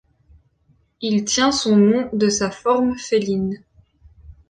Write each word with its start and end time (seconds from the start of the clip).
Il 1.01 1.25
tient 1.25 1.51
son 1.51 1.75
nom 1.77 2.09
de 2.11 2.27
sa 2.27 2.49
forme 2.49 2.97
féline. 2.97 3.61